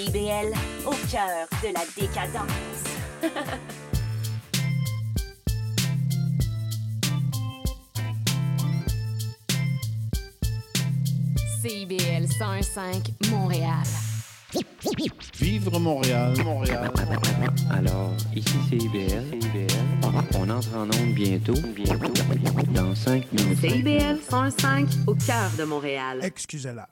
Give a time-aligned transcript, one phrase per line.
[0.00, 0.54] CIBL,
[0.86, 2.48] au cœur de la décadence.
[11.60, 13.84] CIBL 105 Montréal.
[15.38, 16.90] Vivre Montréal, Montréal.
[17.70, 19.24] Alors, ici c'est IBL.
[20.34, 21.52] On entre en onde bientôt.
[21.74, 22.10] Bientôt.
[22.74, 23.60] Dans 5 minutes.
[23.60, 26.20] CIBL 105 au cœur de Montréal.
[26.22, 26.88] Excusez-la.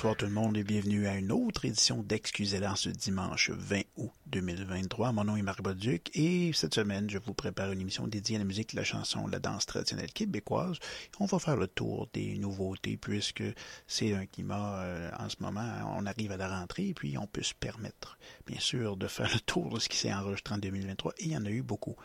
[0.00, 4.10] Bonsoir tout le monde et bienvenue à une autre édition d'Excusez-la ce dimanche 20 août
[4.30, 5.12] 2023.
[5.12, 8.38] Mon nom est Marie Duc et cette semaine, je vous prépare une émission dédiée à
[8.38, 10.78] la musique, la chanson, la danse traditionnelle québécoise.
[11.18, 13.42] On va faire le tour des nouveautés puisque
[13.88, 17.26] c'est un climat euh, en ce moment, on arrive à la rentrée et puis on
[17.26, 20.58] peut se permettre, bien sûr, de faire le tour de ce qui s'est enregistré en
[20.58, 21.96] 2023 et il y en a eu beaucoup.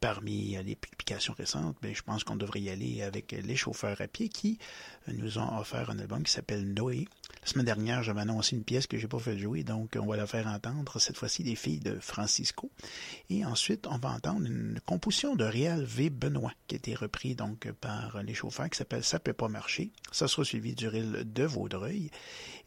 [0.00, 4.08] Parmi les publications récentes, ben, je pense qu'on devrait y aller avec les chauffeurs à
[4.08, 4.58] pied qui
[5.06, 7.06] nous ont offert un album qui s'appelle Noé.
[7.42, 10.16] La semaine dernière, j'avais annoncé une pièce que j'ai pas fait jouer, donc on va
[10.16, 12.70] la faire entendre, cette fois-ci les filles de Francisco.
[13.28, 16.10] Et ensuite, on va entendre une composition de Réal V.
[16.10, 19.92] Benoît, qui a été repris donc par les chauffeurs, qui s'appelle Ça peut pas marcher.
[20.12, 22.10] Ça sera suivi du ril de Vaudreuil.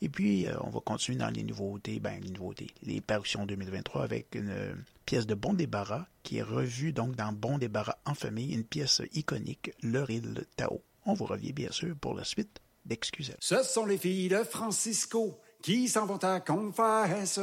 [0.02, 4.04] Et puis, euh, on va continuer dans les nouveautés, ben, les nouveautés, les parutions 2023
[4.04, 8.54] avec une pièce de Bon Débarras, qui est revue donc dans Bon Débarras en famille,
[8.54, 10.82] une pièce iconique, Le Ril Tao.
[11.06, 13.36] On vous revient bien sûr pour la suite d'Excusez.
[13.40, 17.40] Ce sont les filles de Francisco qui s'en vont à confesse.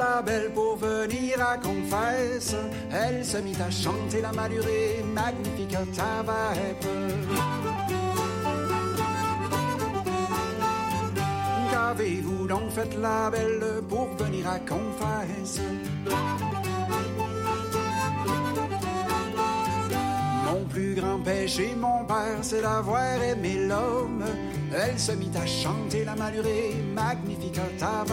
[0.00, 2.56] La belle pour venir à confesse?
[2.90, 6.24] Elle se mit à chanter la malurée, magnifique ta
[11.70, 15.60] Qu'avez-vous donc fait la belle pour venir à confesse?
[20.46, 24.24] Mon plus grand péché, mon père, c'est d'avoir aimé l'homme.
[24.74, 28.04] Elle se mit à chanter la malurée, magnifique ta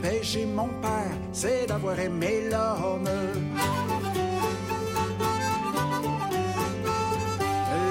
[0.00, 3.08] péché, mon père, c'est d'avoir aimé l'homme.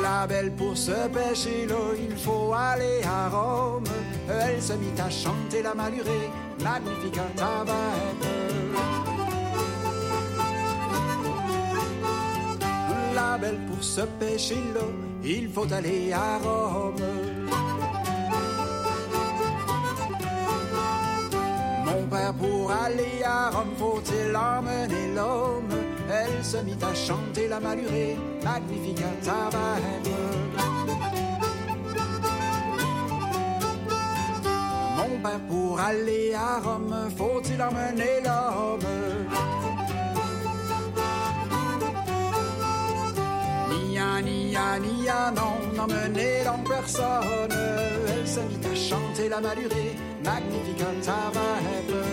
[0.02, 1.76] La belle pour ce péché-là,
[2.10, 3.84] il faut aller à Rome.
[4.30, 6.30] Elle se mit à chanter la malurée,
[6.64, 7.66] magnifique ta
[13.14, 14.88] La belle pour ce péché-là,
[15.24, 16.96] il faut aller à Rome.
[22.40, 25.70] Pour aller à Rome, faut-il emmener l'homme?
[26.10, 29.50] Elle se mit à chanter la malurée, magnifique ta
[34.98, 39.57] Mon père, pour aller à Rome, faut-il emmener l'homme?
[44.18, 47.54] Annie, Annie, non, n'emmenez donc personne.
[48.10, 49.96] Elle s'invite à chanter la malurée,
[50.26, 52.04] Magnificat Tabaheble.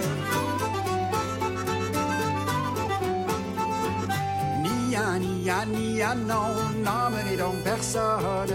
[4.62, 6.52] Ni Annie, Annie, non,
[6.84, 8.52] n'emmenez donc personne.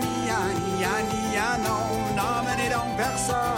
[0.00, 3.55] Ni Annie, Annie, non, n'emmenez donc personne.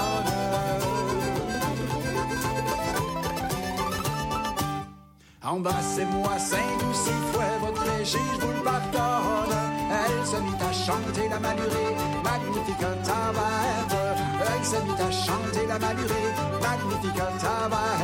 [5.50, 6.58] Embrassez-moi cinq
[6.90, 9.56] ou six fois votre péché, je vous le pardonne.
[9.90, 13.88] Elle se mit à chanter la malurée, magnifique tabac.
[14.40, 17.96] Elle se mit à chanter la malurée, magnifique tabac.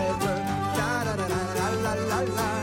[0.78, 2.54] La la la la la la la la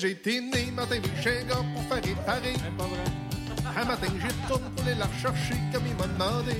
[0.00, 2.54] J'ai été né, Martin Michel, pour faire réparer.
[3.76, 6.56] Un matin, j'y retourne pour aller la rechercher comme il m'a demandé.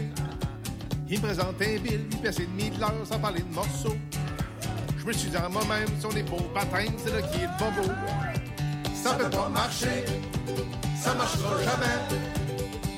[1.09, 3.97] Il me présente un bill, 8 pièces et demi de l'heure sans parler de morceaux.
[4.99, 7.59] Je me suis dit à moi-même, si on est baptême, c'est là qui est le
[7.59, 7.89] bobo.
[8.93, 10.05] Ça peut pas marcher,
[11.01, 12.19] ça marchera jamais.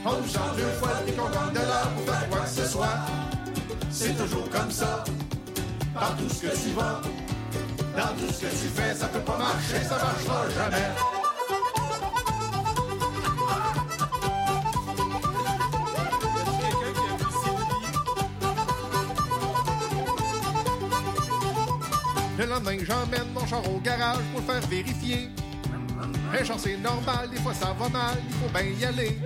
[0.05, 2.67] On nous change deux fois puis qu'on gagne de l'heure pour faire quoi que ce
[2.67, 2.99] soit.
[3.93, 5.05] C'est toujours comme ça,
[5.95, 7.01] par tout ce que tu vas.
[7.97, 10.89] Dans tout ce que tu fais, ça peut pas marcher, ça marchera jamais.
[22.39, 25.29] Le lendemain, j'emmène mon char au garage pour le faire vérifier.
[26.33, 29.19] Un char, c'est normal, des fois ça va mal, il faut bien y aller.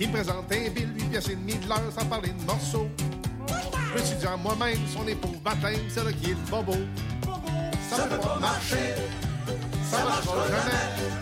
[0.00, 2.88] Il me présente un bill, 8 pièces et demi de l'heure sans parler de morceaux.
[3.94, 6.74] Je me suis dit à moi-même, son épouse baptême, c'est là qui est le bobo.
[7.94, 8.94] Ça peut pas marcher,
[9.90, 11.12] ça marchera jamais.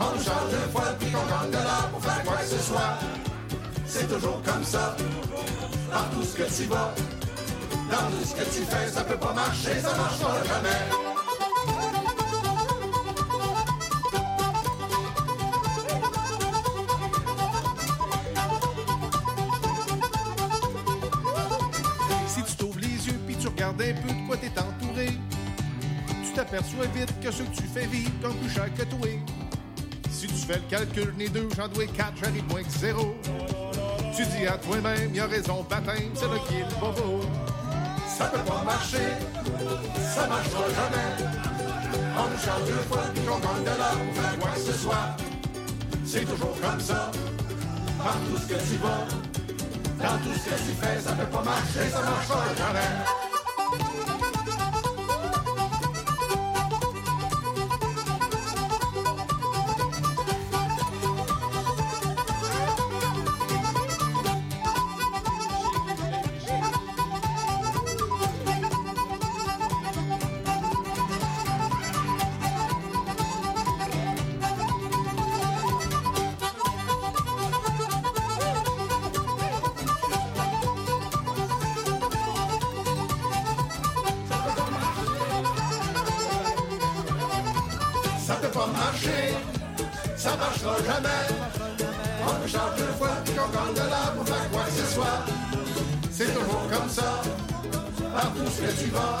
[0.00, 2.58] On nous change deux fois puis qu'on gagne de l'heure pour faire quoi que ce
[2.58, 2.98] soit.
[3.86, 4.96] C'est toujours comme ça,
[5.92, 6.94] par tout ce que tu vas.
[7.90, 10.68] Dans tout ce que tu fais, ça peut pas marcher, ça marchera jamais.
[22.26, 24.62] Si tu t'ouvres les yeux puis tu regardes un peu de quoi t'es tu
[26.50, 29.08] t'aperçois vite que ce que tu fais vivre comme plus cher que toi.
[30.10, 33.14] Si tu fais le calcul, les deux, j'en dois quatre, j'arrive moins que zéro.
[34.16, 37.20] Tu dis à toi-même, y a raison, baptême, c'est là qui est le bobo.
[38.18, 39.16] Ça peut pas marcher,
[40.14, 41.30] ça marchera jamais.
[42.18, 45.16] On nous deux fois puis qu'on gagne de faire quoi que ce soit.
[46.04, 47.10] C'est toujours comme ça,
[48.02, 49.06] par tout ce que tu vas.
[50.02, 53.29] Dans tout ce que tu fais, ça peut pas marcher, ça marchera jamais.
[93.40, 95.24] 50 dollars pour faire quoi que ce soit.
[96.10, 97.22] C'est toujours comme ça,
[98.14, 99.18] partout ce que tu vas.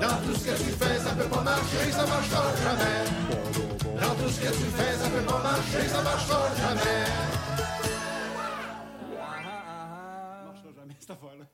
[0.00, 3.04] Dans tout ce que tu fais, ça peut pas marcher, ça marchera jamais.
[4.00, 7.04] Dans tout ce que tu fais, ça peut pas marcher, ça marchera jamais.
[9.18, 11.44] Ça marchera jamais cette affaire-là.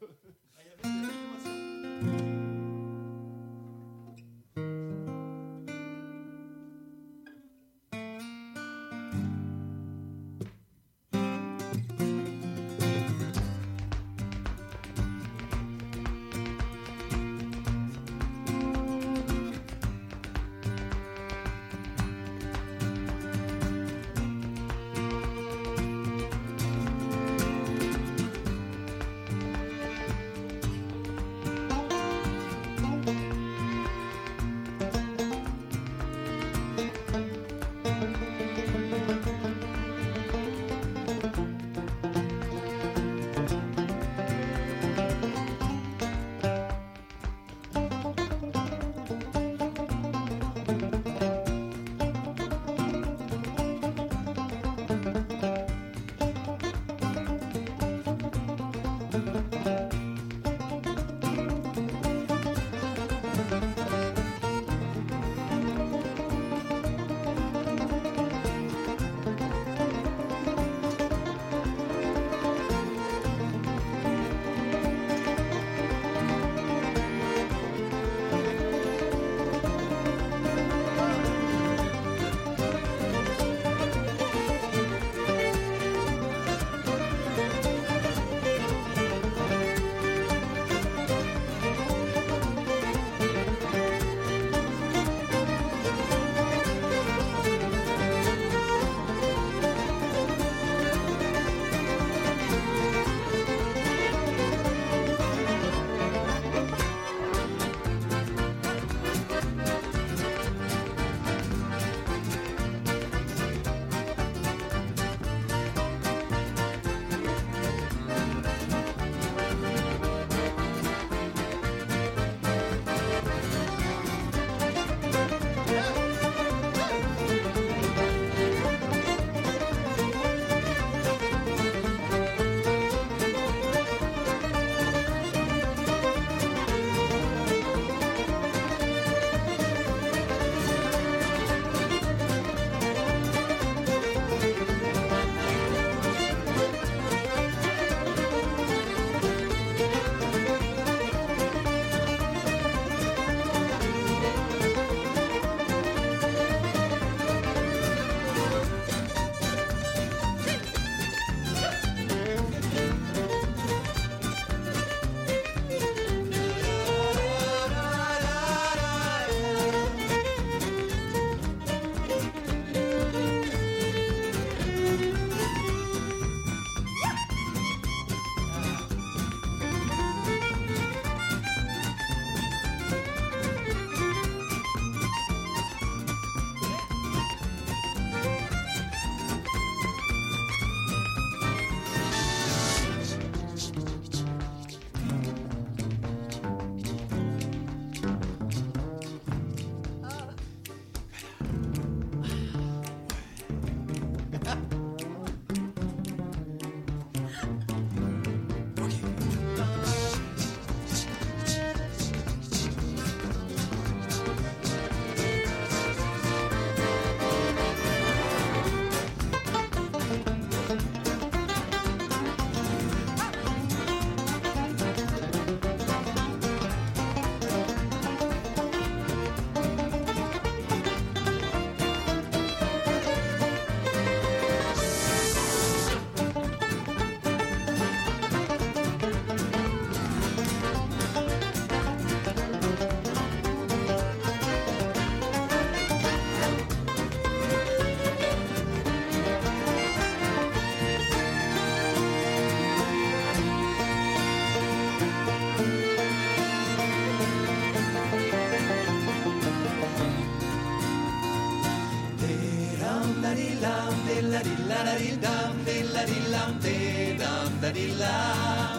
[264.30, 266.78] la di la da di dum, di la di lum, di
[267.20, 268.78] dum da di lum,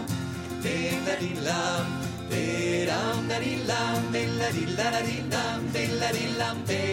[0.63, 1.85] di da di lum,
[2.29, 2.45] di
[2.89, 6.57] dum da di lum, di la di la da di dum, di la di lum,
[6.69, 6.84] di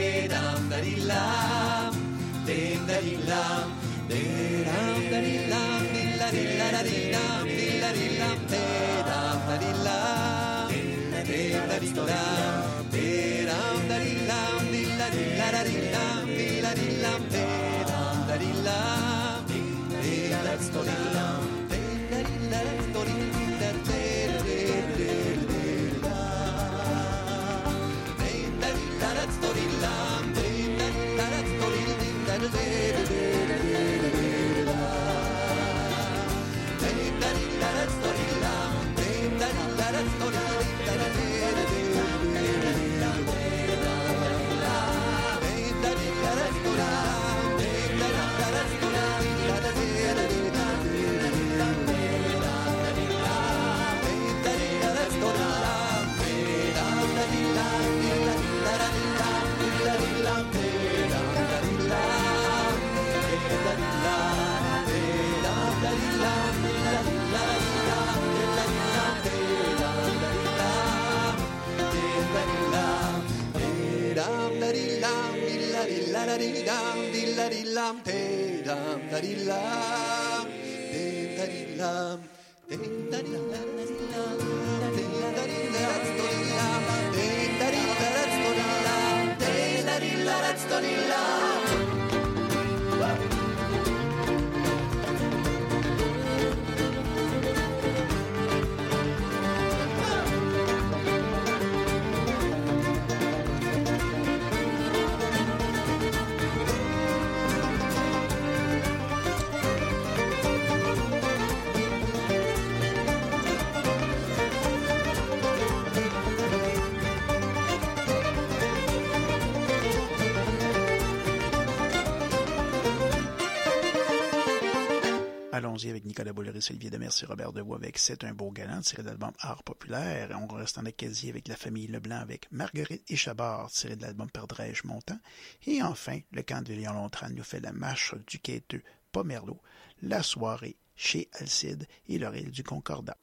[125.72, 129.08] Avec Nicolas Boulris, Olivier Demers et Robert Devoix avec C'est un beau galant, tiré de
[129.08, 130.28] l'album Art populaire.
[130.38, 134.30] On reste en Acadie avec la famille Leblanc avec Marguerite et Chabard, tiré de l'album
[134.30, 135.18] Perdrai-je montant.
[135.66, 139.62] Et enfin, le camp de Léon Lontran nous fait la marche du quêteux Pomerleau,
[140.02, 143.16] la soirée chez Alcide et l'oreille du Concordat.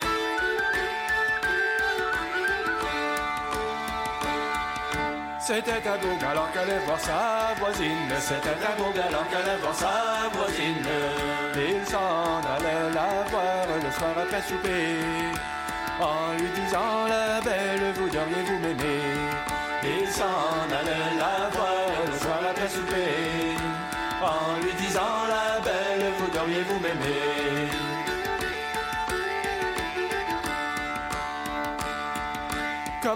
[5.51, 8.13] C'était un beau galant qu'allait voir sa voisine.
[8.19, 10.85] C'était un beau galant qu'allait voir sa voisine.
[11.55, 14.93] Il s'en allait la voir le soir après souper.
[15.99, 19.01] En lui disant la belle, vous diriez-vous m'aimer.
[19.81, 23.57] Il s'en allait la voir le soir après souper.
[24.21, 27.28] En lui disant la belle, vous diriez-vous m'aimer.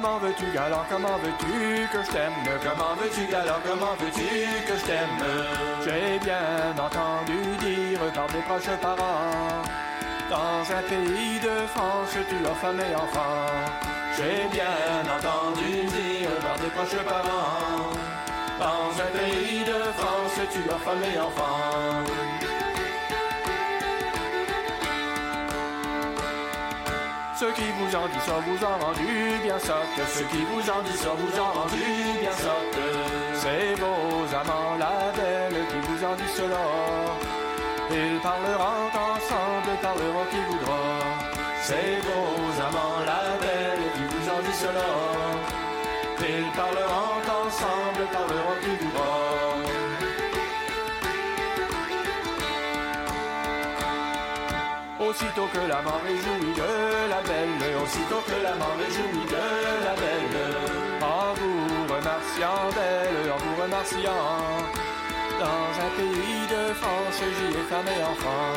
[0.03, 2.33] Comment veux-tu, galant, comment veux-tu que je t'aime?
[2.61, 4.27] Comment veux-tu, galant, comment veux-tu
[4.67, 5.17] que je t'aime?
[5.81, 9.63] J'ai bien entendu dire par des proches parents
[10.29, 13.47] Dans un pays de France, tu as femme et enfant.
[14.17, 17.93] J'ai bien entendu dire par des proches parents
[18.59, 22.62] Dans un pays de France, tu as femme et enfant
[27.55, 29.99] qui vous en disent, ça vous en rendu bien sotte.
[30.07, 31.83] Ceux qui vous en disent, ça vous en rendu
[32.19, 32.79] bien sotte.
[33.33, 36.65] C'est vos amants, la belle, qui vous en disent cela.
[37.91, 40.81] Ils parleront ensemble, parleront qui voudra.
[41.61, 44.89] C'est vos amants, la belle, qui vous en disent cela.
[46.19, 48.82] Ils parleront ensemble, parleront qui voudra.
[55.13, 59.45] Aussitôt que l'amant réjouit de la belle, aussitôt que l'amant réjouit de
[59.85, 60.41] la belle,
[61.03, 64.25] en vous remerciant d'elle, en vous remerciant,
[65.39, 68.53] dans un pays de France, j'y ai femme et enfant,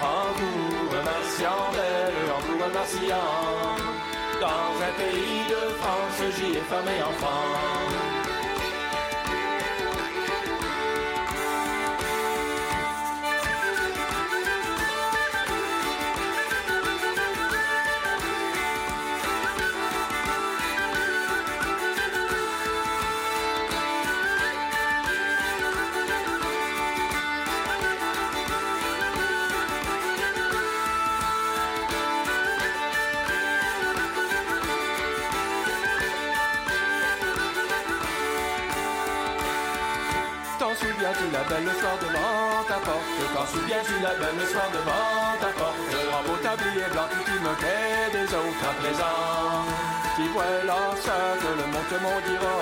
[0.00, 3.76] en vous remerciant d'elle, en vous remerciant,
[4.40, 8.11] dans un pays de France, j'y ai femme et enfant.
[41.32, 43.20] La belle le soir devant ta porte.
[43.34, 45.80] Quand souviens-tu la belle le soir devant ta porte.
[46.12, 49.64] En beau tablier blanc tu moquais des autres à présent
[50.16, 50.92] Qui voit la
[51.42, 52.56] que le monde te maudira.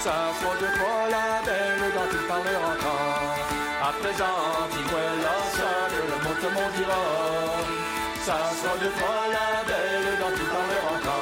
[0.00, 3.36] Ça soit de toi la belle dont tu parleras encore.
[3.88, 4.40] À présent,
[4.72, 5.38] qui voit la
[5.92, 7.02] que le monde te maudira.
[8.24, 11.19] Ça soit de toi la belle dont tu parleras encore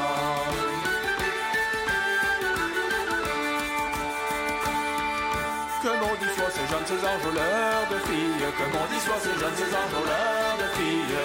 [6.38, 10.68] soit ces jeunes, ces enjôleurs de filles Que maudit soit ces jeunes, ces enjôleurs de
[10.78, 11.18] filles.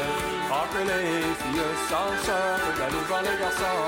[0.73, 3.85] Que les filles s'en sortent d'aller voir les garçons.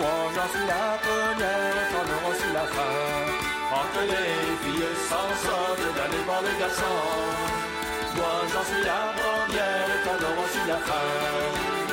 [0.00, 2.94] Moi j'en suis la première, t'en auras aussi la fin.
[3.94, 7.04] Que les filles s'en sortent d'aller voir les garçons.
[8.16, 11.87] Moi j'en suis la première, t'en auras aussi la fin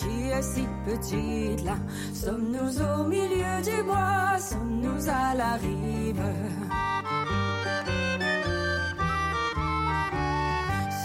[0.00, 1.76] qui est si petite là?
[2.14, 4.38] Sommes-nous au milieu du bois?
[4.38, 6.22] Sommes-nous à la rive?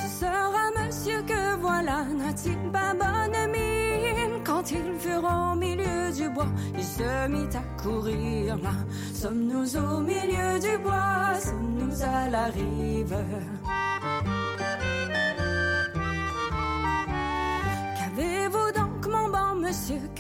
[0.01, 4.41] Ce sera monsieur que voilà, n'a-t-il pas bonne mine?
[4.45, 8.75] Quand ils furent au milieu du bois, il se mit à courir là.
[9.13, 11.34] Sommes-nous au milieu du bois?
[11.39, 13.17] Sommes-nous à la rive?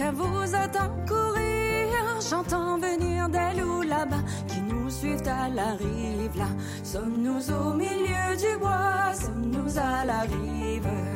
[0.05, 2.21] Qu'à vous attend courir?
[2.29, 6.47] J'entends venir des loups là-bas qui nous suivent à la rive là.
[6.83, 9.13] Sommes-nous au milieu du bois?
[9.13, 11.14] Sommes-nous à la rive?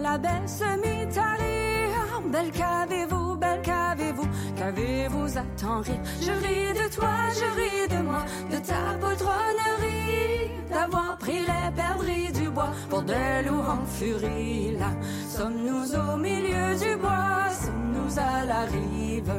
[0.00, 2.22] La belle se mit à rire.
[2.32, 6.00] Belle qu'avez-vous, belle qu'avez-vous, qu'avez-vous à tant rire?
[6.20, 12.32] Je ris de toi, je ris de moi, de ta poltronnerie, d'avoir pris les perdrix
[12.32, 14.76] du bois pour des loups en furie.
[14.78, 14.90] Là,
[15.28, 19.32] sommes-nous au milieu du bois, sommes-nous à la rive?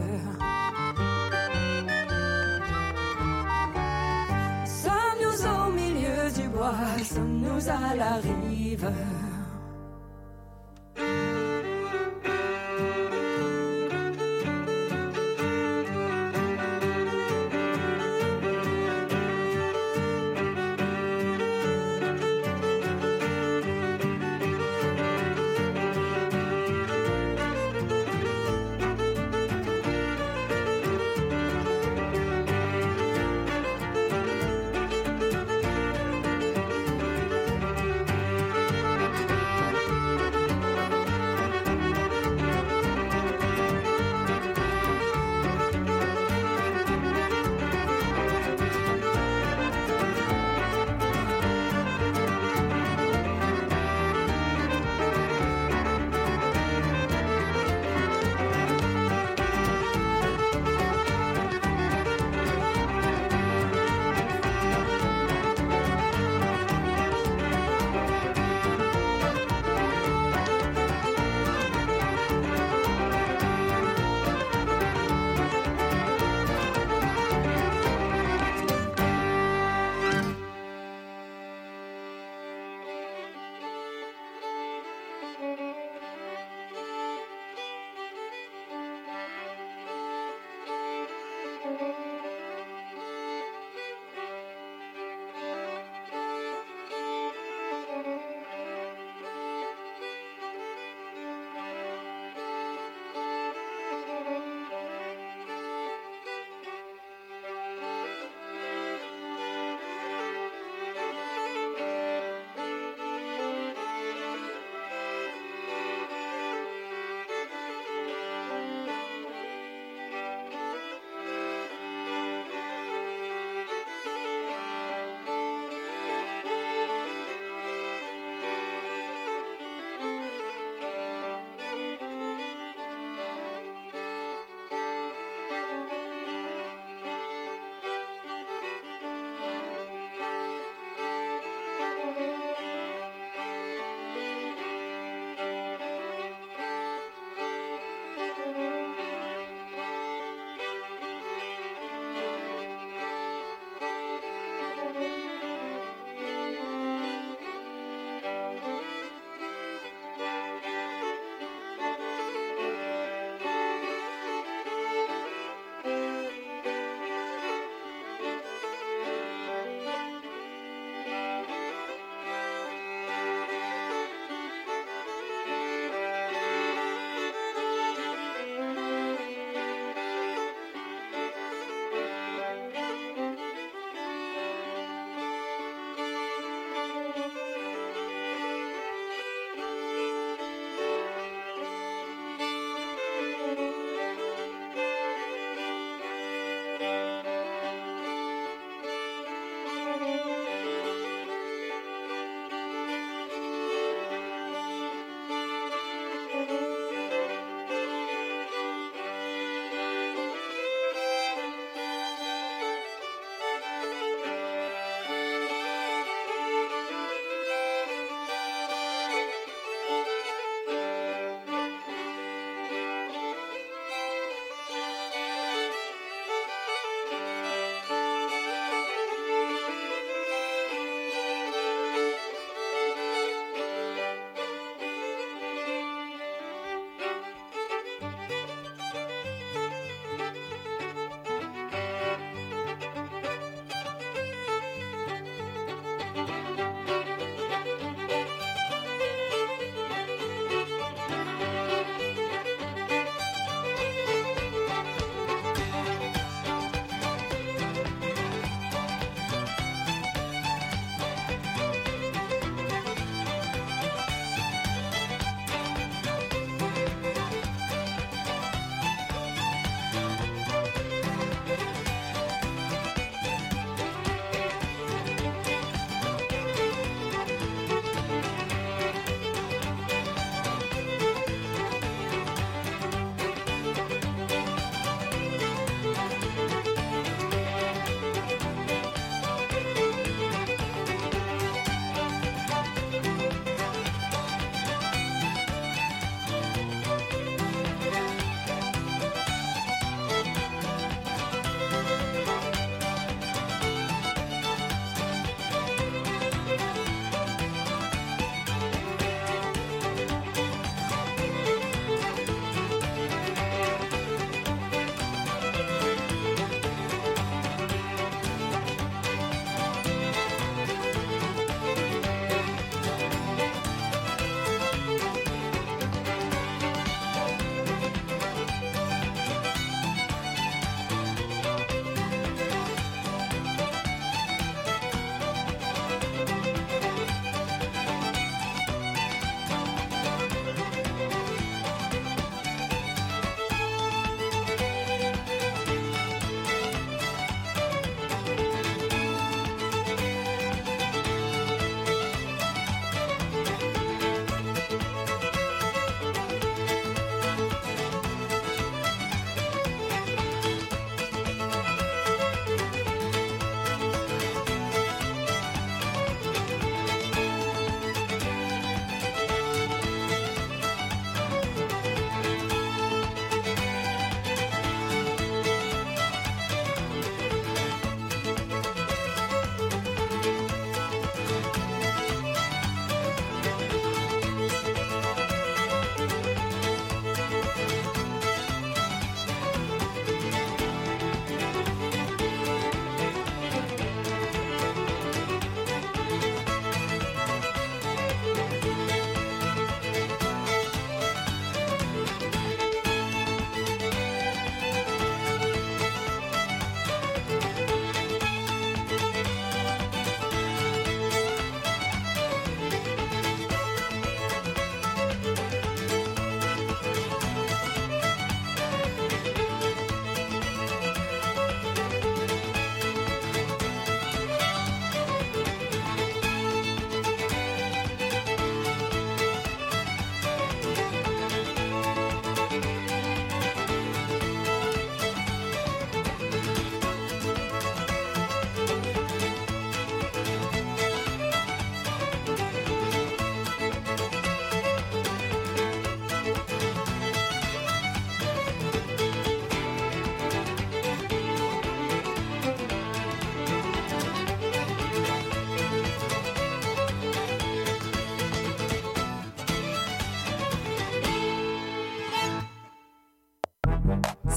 [4.66, 8.90] Sommes-nous au milieu du bois, sommes-nous à la rive?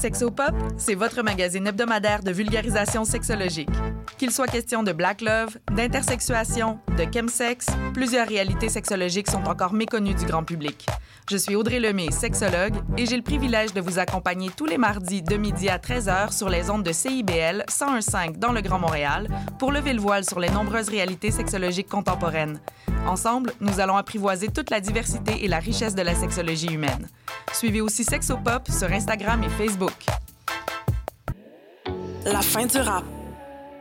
[0.01, 3.69] Sexopop, c'est votre magazine hebdomadaire de vulgarisation sexologique.
[4.17, 10.15] Qu'il soit question de black love, d'intersexuation, de chemsex, plusieurs réalités sexologiques sont encore méconnues
[10.15, 10.87] du grand public.
[11.31, 15.21] Je suis Audrey Lemay, sexologue, et j'ai le privilège de vous accompagner tous les mardis
[15.21, 19.71] de midi à 13h sur les ondes de CIBL 101.5 dans le Grand Montréal pour
[19.71, 22.59] lever le voile sur les nombreuses réalités sexologiques contemporaines.
[23.07, 27.07] Ensemble, nous allons apprivoiser toute la diversité et la richesse de la sexologie humaine.
[27.53, 29.95] Suivez aussi Sexopop sur Instagram et Facebook.
[32.25, 33.05] La fin du rap.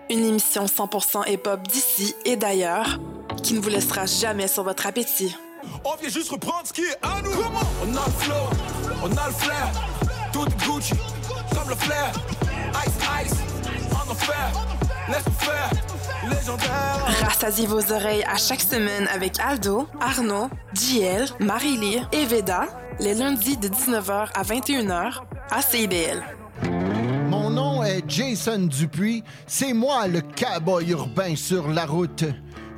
[0.08, 3.00] Une émission 100% hip-hop d'ici et d'ailleurs
[3.42, 5.34] qui ne vous laissera jamais sur votre appétit.
[5.84, 7.30] On vient juste reprendre ce qui est à nous.
[7.30, 8.34] on a le flow,
[9.02, 9.70] on a le flair.
[10.32, 10.94] Tout est Gucci,
[11.54, 12.12] comme le flair.
[12.86, 13.38] Ice, ice,
[13.92, 14.52] en enfer.
[15.08, 15.70] Laisse-nous faire,
[16.30, 17.26] légendaire.
[17.26, 22.66] Rassasiez vos oreilles à chaque semaine avec Aldo, Arnaud, JL, Marie-Lee et Veda,
[23.00, 26.22] les lundis de 19h à 21h à CIBL.
[27.28, 29.24] Mon nom est Jason Dupuis.
[29.46, 32.24] C'est moi le cowboy urbain sur la route.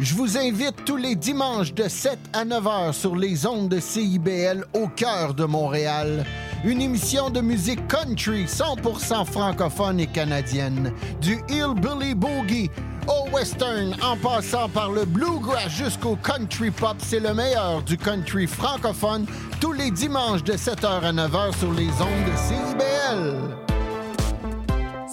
[0.03, 3.79] Je vous invite tous les dimanches de 7 à 9 heures sur les ondes de
[3.79, 6.25] CIBL au cœur de Montréal.
[6.65, 10.93] Une émission de musique country 100% francophone et canadienne.
[11.21, 12.69] Du hillbilly boogie
[13.07, 18.49] au western en passant par le bluegrass jusqu'au country pop, c'est le meilleur du country
[18.49, 19.25] francophone
[19.61, 23.37] tous les dimanches de 7h à 9h sur les ondes de CIBL.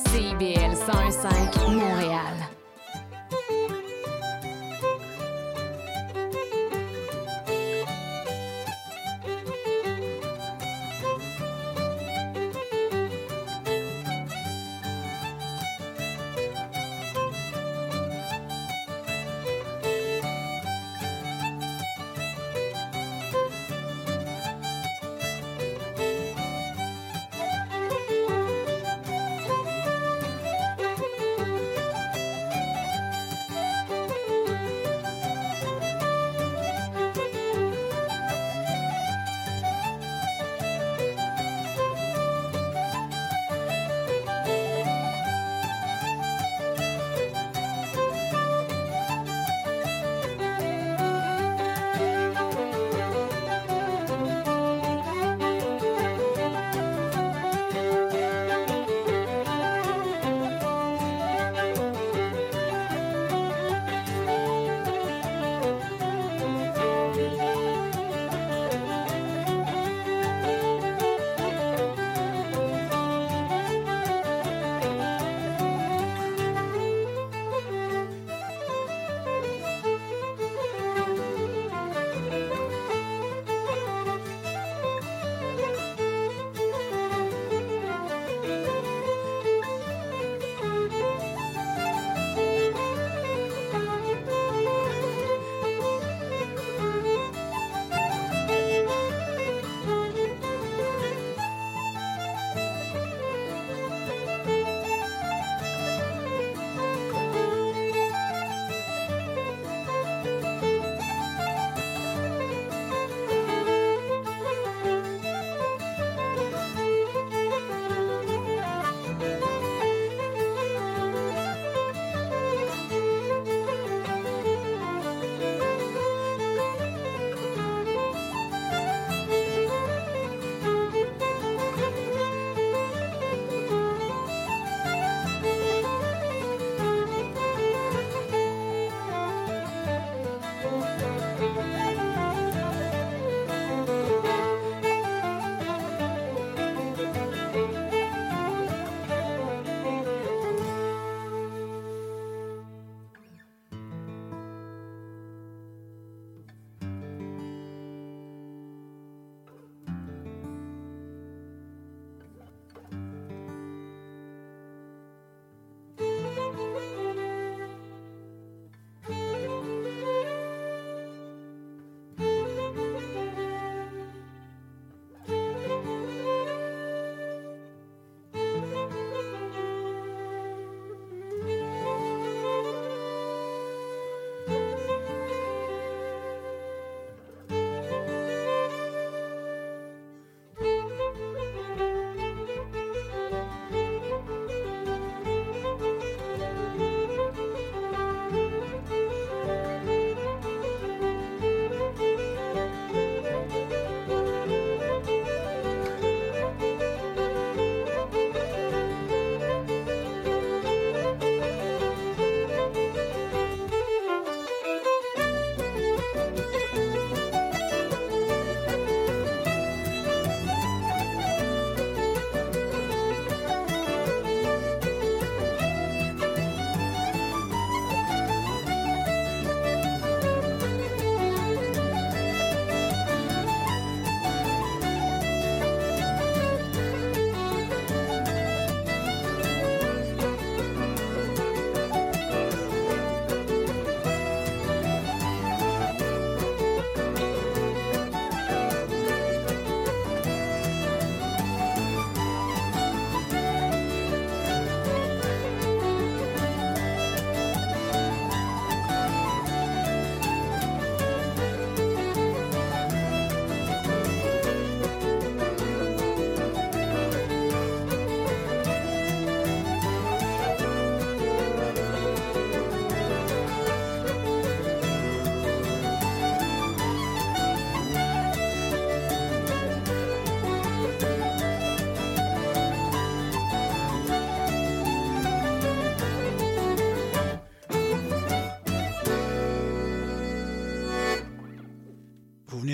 [0.08, 2.39] CIBL 105 Montréal.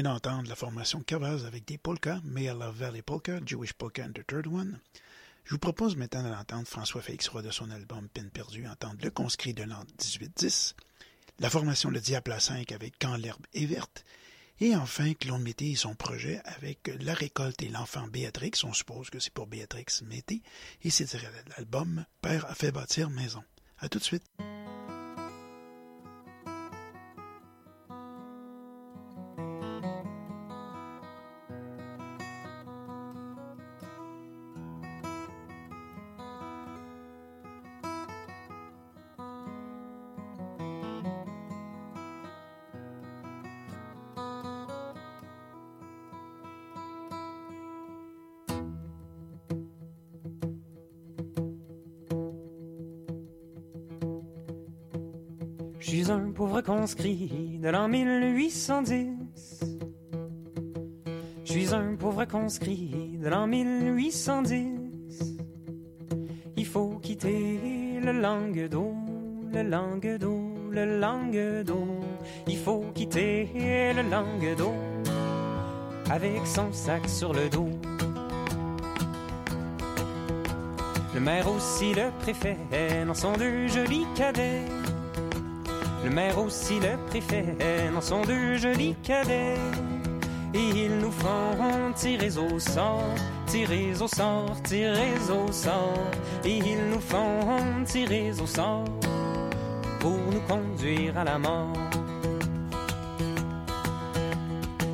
[0.06, 4.12] D'entendre la formation Cavaz avec des polkas, May I Love Valley Polka, Jewish Polka and
[4.12, 4.80] the Third One.
[5.46, 9.10] Je vous propose maintenant d'entendre François Félix Roy de son album Peine perdue, entendre le
[9.10, 10.76] conscrit de l'an 1810,
[11.40, 14.06] la formation Le Diable à 5 avec Quand l'herbe est verte,
[14.60, 19.10] et enfin Claude Mété et son projet avec La récolte et l'enfant Béatrix, on suppose
[19.10, 20.44] que c'est pour Béatrix Mété,
[20.84, 21.12] et c'est
[21.58, 23.44] l'album Père a fait bâtir maison.
[23.80, 24.24] À tout de suite.
[55.86, 59.60] Je suis un pauvre conscrit de l'an 1810.
[61.44, 65.38] Je suis un pauvre conscrit de l'an 1810.
[66.58, 68.96] Il faut quitter le Languedoc,
[69.54, 71.78] le Languedoc, le Languedoc.
[72.48, 73.48] Il faut quitter
[73.94, 74.74] le Languedoc
[76.10, 77.70] avec son sac sur le dos.
[81.14, 82.58] Le maire aussi, le préfet,
[83.06, 84.66] n'en sont deux jolis cadets.
[86.06, 87.58] Le maire aussi, le préfet,
[87.92, 89.58] n'en sont deux jolis cadets.
[90.54, 93.10] Et ils nous font tirer au sort,
[93.48, 96.12] tirer au sort, tirer au sort.
[96.46, 98.86] Ils nous font tirer au sort
[100.00, 101.74] pour nous conduire à la mort.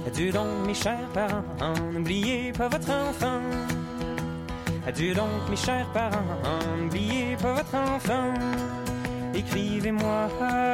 [0.08, 1.44] Adieu donc mes chers parents,
[1.92, 3.42] n'oubliez pas votre enfant.
[4.88, 6.38] Adieu donc mes chers parents,
[6.80, 8.34] n'oubliez pas votre enfant.
[9.34, 10.30] Écrivez-moi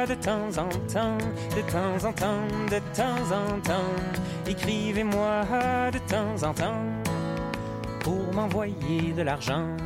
[0.08, 1.18] de temps en temps,
[1.56, 3.94] de temps en temps, de temps en temps.
[4.46, 5.44] Écrivez-moi
[5.92, 6.82] de temps en temps
[8.00, 9.76] pour m'envoyer de l'argent.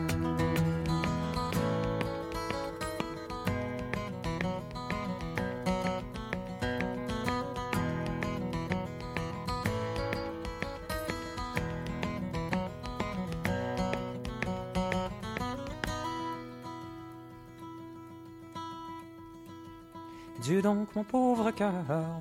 [20.94, 21.72] Mon pauvre cœur,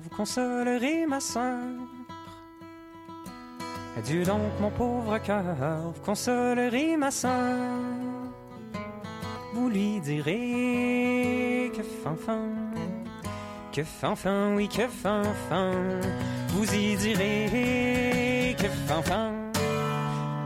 [0.02, 1.58] vous consolerez ma sœur.
[3.98, 5.44] Adieu donc, mon pauvre cœur,
[5.94, 7.68] vous consolerez ma sœur.
[9.52, 12.48] Vous lui direz que fanfan,
[13.72, 15.72] que fanfan, oui, que fanfan.
[16.48, 19.32] Vous y direz que fanfan,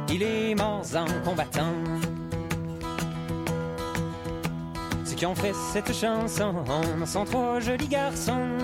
[0.09, 2.16] il est mort en combattant.
[5.17, 6.53] Ceux qui ont fait cette chanson
[7.07, 8.59] sont trois jolis garçons.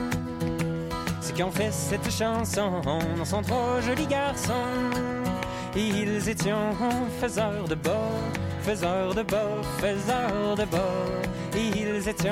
[1.22, 2.82] Ceux qui ont fait cette chanson
[3.24, 4.52] sont trois jolis garçons.
[5.74, 6.52] Ils étaient
[7.18, 8.10] faiseurs de bas,
[8.60, 11.56] faiseurs de bas, faiseurs de bas.
[11.56, 12.28] Ils étaient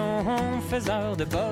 [0.68, 1.48] faiseurs de bas.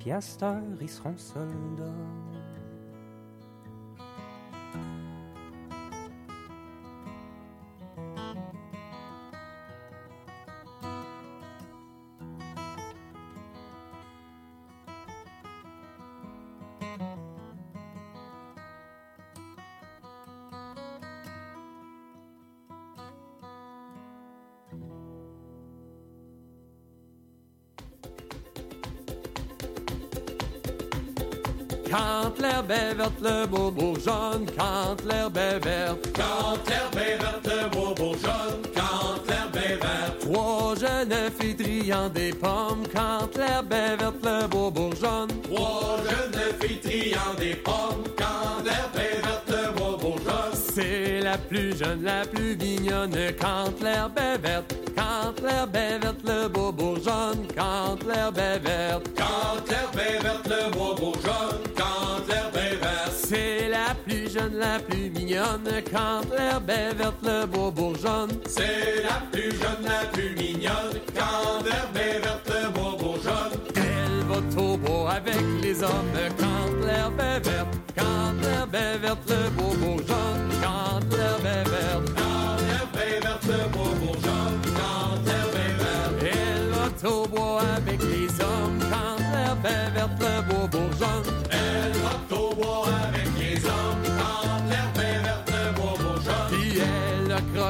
[0.00, 2.43] Puis à cette heure, ils seront soldats.
[32.94, 34.46] Est verte, le bobo jaune.
[34.56, 36.08] Quand l'herbe est verte.
[36.14, 38.62] Quand l'herbe est verte, le bobo jaune.
[38.74, 40.18] Quand l'herbe est verte.
[40.20, 42.84] Trois jeunes filles triant des pommes.
[42.92, 45.28] Quand l'herbe est verte, le bobo jaune.
[45.42, 48.04] Trois jeunes filles triant des pommes.
[48.16, 50.60] Quand l'herbe est verte, le bobo jaune.
[50.74, 53.16] C'est la plus jeune, la plus mignonne.
[53.40, 54.74] Quand l'herbe est verte.
[54.96, 57.46] Quand l'herbe est verte, le bobo jaune.
[57.56, 59.06] Quand l'herbe est verte.
[59.16, 61.73] Quand l'herbe est verte, le bobo jaune.
[64.34, 65.68] Jeune, la plus mignonne.
[65.92, 68.30] Quand l'herbe est verte, le bobo jaune.
[68.46, 70.94] C'est la plus jeune, la plus mignonne.
[71.14, 73.54] Quand l'herbe est verte, le bobo jaune.
[73.76, 76.16] Elle va au bois avec les hommes.
[76.38, 77.74] Quand l'herbe est verte.
[77.96, 80.44] Quand l'herbe est verte, le bobo jaune.
[80.62, 82.08] Quand l'herbe est verte.
[82.16, 84.60] Quand l'herbe est verte, le bobo jaune.
[84.78, 86.34] Quand l'herbe est verte.
[86.34, 88.23] Elle va au bois avec les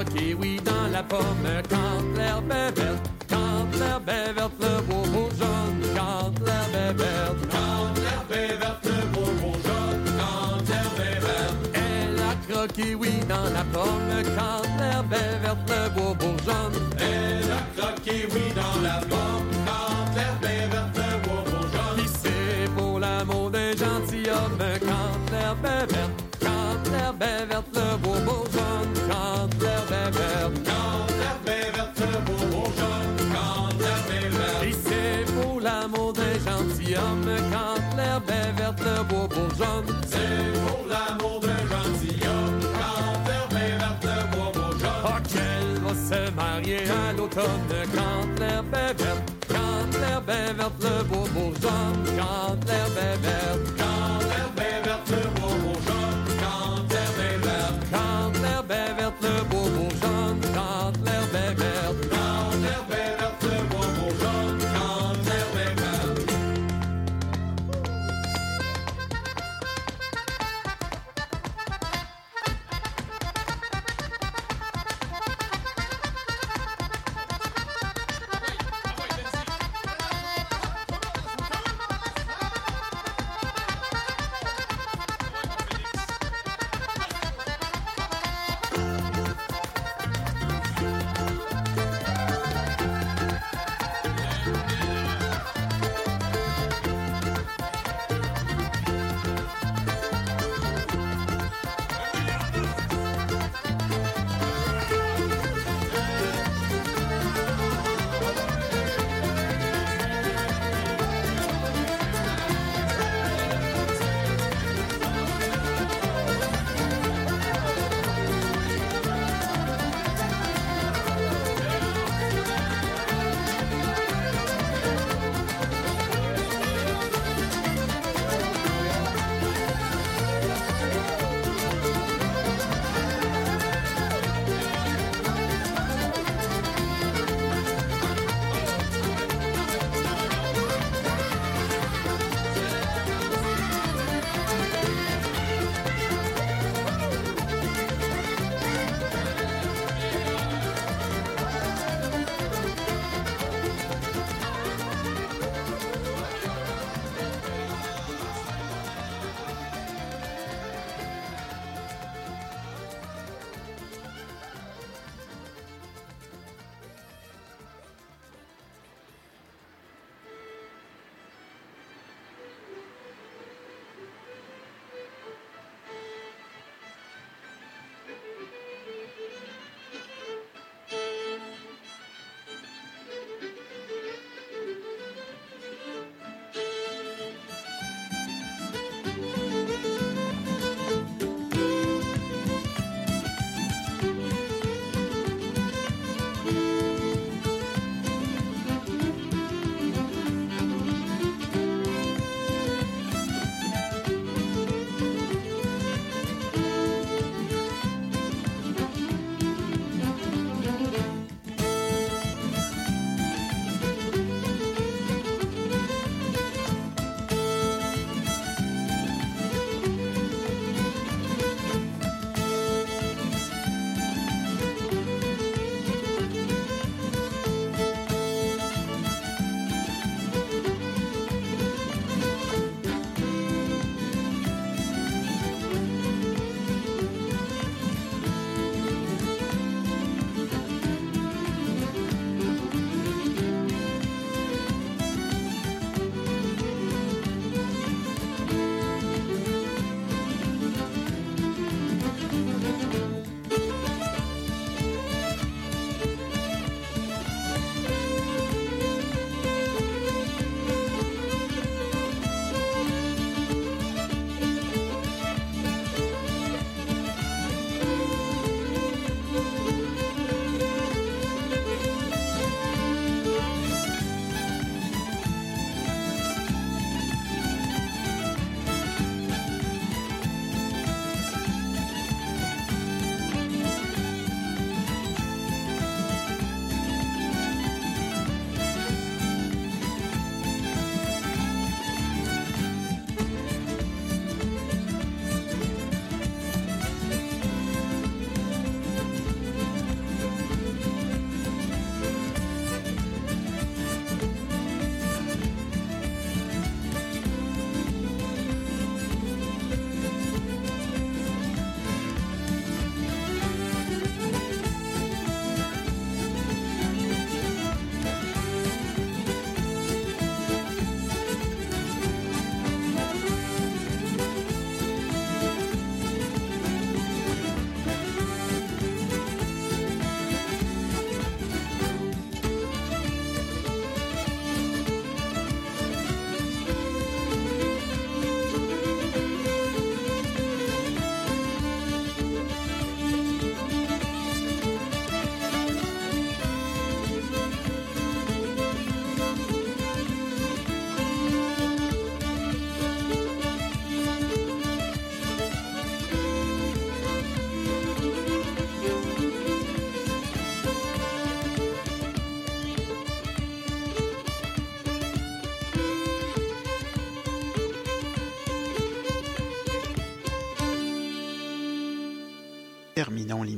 [0.02, 1.62] dans la pomme.
[1.68, 3.10] Quand l'herbe verte.
[3.28, 5.82] Quand l'herbe verte, le bobo jaune.
[5.94, 7.36] Quand est verte.
[7.50, 10.04] Quand l'herbe verte, le bobo jaune.
[10.18, 11.70] Quand l'herbe verte.
[11.74, 14.22] Elle a croqué, oui, dans la pomme.
[14.36, 16.80] Quand l'herbe verte, le bobo jaune.
[16.98, 19.53] Elle a croqué, oui, dans la pomme.
[47.44, 49.24] L'automne.
[49.48, 50.70] Quand l'herbe est le
[52.98, 53.73] est verte.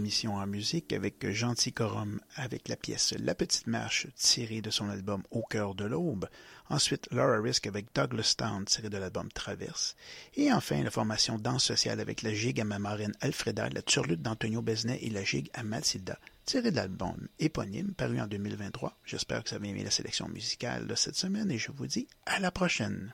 [0.07, 4.88] L'émission en musique avec Gentil Corum avec la pièce La Petite Marche tirée de son
[4.88, 6.28] album Au cœur de l'aube.
[6.70, 9.96] Ensuite, Laura Risk avec Douglas Town tirée de l'album Traverse.
[10.36, 14.22] Et enfin, la formation Danse sociale avec la gigue à ma marraine Alfreda, la turlute
[14.22, 18.96] d'Antonio Besnet et la gigue à Mathilda tirée de l'album éponyme paru en 2023.
[19.04, 22.07] J'espère que vous avez aimé la sélection musicale de cette semaine et je vous dis
[22.26, 23.12] à la prochaine.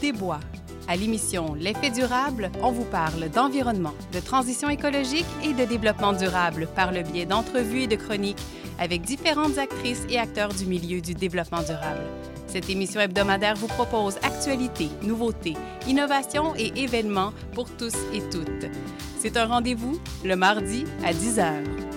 [0.00, 0.40] Maude Desbois.
[0.88, 6.68] À l'émission L'effet durable, on vous parle d'environnement, de transition écologique et de développement durable
[6.74, 8.42] par le biais d'entrevues et de chroniques
[8.78, 12.02] avec différentes actrices et acteurs du milieu du développement durable.
[12.46, 18.70] Cette émission hebdomadaire vous propose actualités, nouveautés, innovations et événements pour tous et toutes.
[19.18, 21.89] C'est un rendez-vous le mardi à 10h.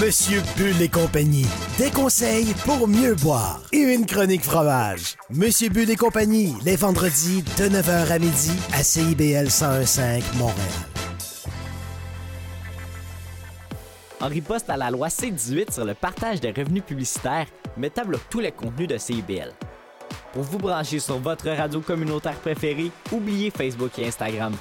[0.00, 1.46] Monsieur Bull et compagnie.
[1.78, 3.62] Des conseils pour mieux boire.
[3.70, 5.14] Et une chronique fromage.
[5.30, 10.56] Monsieur Bull et compagnie, les vendredis de 9h à midi à CIBL 1015 Montréal.
[14.20, 18.40] En riposte à la loi C-18 sur le partage des revenus publicitaires, Meta bloque tous
[18.40, 19.52] les contenus de CIBL.
[20.32, 24.54] Pour vous brancher sur votre radio communautaire préférée, oubliez Facebook et Instagram.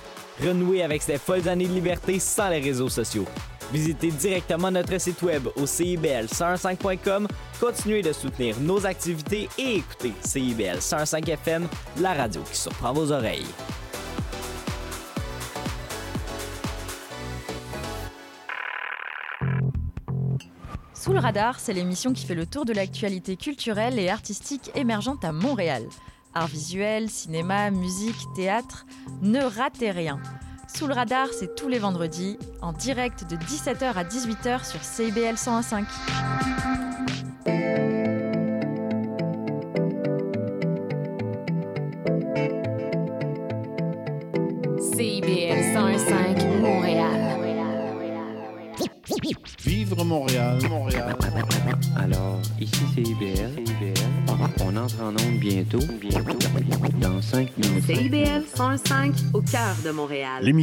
[0.43, 3.25] Renouez avec ces folles années de liberté sans les réseaux sociaux.
[3.73, 7.27] Visitez directement notre site web au CIBL105.com,
[7.59, 11.67] continuez de soutenir nos activités et écoutez CIBL 105 FM,
[11.99, 13.47] la radio qui surprend vos oreilles.
[20.93, 25.25] Sous le radar, c'est l'émission qui fait le tour de l'actualité culturelle et artistique émergente
[25.25, 25.83] à Montréal.
[26.35, 28.85] Art visuel, cinéma, musique, théâtre,
[29.23, 30.19] ne ratez rien.
[30.75, 35.35] Sous le radar, c'est tous les vendredis, en direct de 17h à 18h sur CIBL
[35.35, 35.85] 101.5.
[44.79, 47.33] CIBL 101.5 Montréal.
[49.63, 51.15] Vivre Montréal, Montréal.
[51.95, 53.51] Alors, ici c'est IBL.
[54.61, 55.79] On entre en onde bientôt.
[56.01, 56.37] Bientôt.
[56.99, 57.85] Dans 5 minutes.
[57.85, 60.43] CIBL 105 au cœur de Montréal.